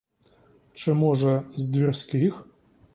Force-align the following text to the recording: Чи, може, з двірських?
Чи, 0.73 0.93
може, 0.93 1.43
з 1.55 1.67
двірських? 1.67 2.45